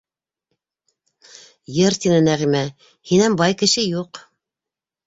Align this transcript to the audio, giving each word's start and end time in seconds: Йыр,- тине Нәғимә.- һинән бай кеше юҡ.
Йыр,- 1.77 1.99
тине 2.07 2.25
Нәғимә.- 2.29 2.65
һинән 3.13 3.39
бай 3.45 3.61
кеше 3.63 3.89
юҡ. 3.89 4.27